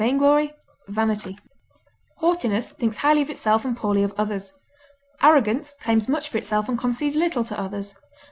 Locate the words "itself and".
3.29-3.77, 6.39-6.75